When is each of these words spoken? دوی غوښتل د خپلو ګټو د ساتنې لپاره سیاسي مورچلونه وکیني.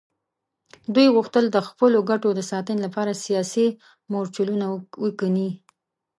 دوی 0.93 1.07
غوښتل 1.15 1.45
د 1.51 1.57
خپلو 1.67 1.97
ګټو 2.09 2.29
د 2.35 2.41
ساتنې 2.51 2.79
لپاره 2.85 3.19
سیاسي 3.25 3.67
مورچلونه 4.11 4.65
وکیني. 5.03 5.49